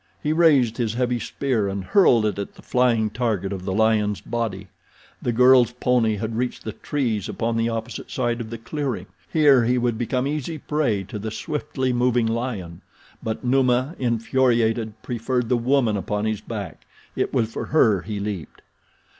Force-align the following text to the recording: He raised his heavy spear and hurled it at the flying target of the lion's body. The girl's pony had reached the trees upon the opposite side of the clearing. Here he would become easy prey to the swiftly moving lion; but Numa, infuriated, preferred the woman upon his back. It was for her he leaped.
He 0.23 0.33
raised 0.33 0.77
his 0.77 0.95
heavy 0.95 1.19
spear 1.19 1.67
and 1.67 1.83
hurled 1.83 2.25
it 2.25 2.39
at 2.39 2.55
the 2.55 2.63
flying 2.63 3.11
target 3.11 3.53
of 3.53 3.65
the 3.65 3.71
lion's 3.71 4.19
body. 4.19 4.67
The 5.21 5.31
girl's 5.31 5.73
pony 5.73 6.15
had 6.15 6.35
reached 6.37 6.63
the 6.63 6.71
trees 6.71 7.29
upon 7.29 7.55
the 7.55 7.69
opposite 7.69 8.09
side 8.09 8.41
of 8.41 8.49
the 8.49 8.57
clearing. 8.57 9.05
Here 9.31 9.63
he 9.65 9.77
would 9.77 9.99
become 9.99 10.25
easy 10.25 10.57
prey 10.57 11.03
to 11.03 11.19
the 11.19 11.29
swiftly 11.29 11.93
moving 11.93 12.25
lion; 12.25 12.81
but 13.21 13.45
Numa, 13.45 13.95
infuriated, 13.99 14.99
preferred 15.03 15.49
the 15.49 15.55
woman 15.55 15.95
upon 15.95 16.25
his 16.25 16.41
back. 16.41 16.87
It 17.15 17.31
was 17.31 17.51
for 17.53 17.65
her 17.67 18.01
he 18.01 18.19
leaped. 18.19 18.63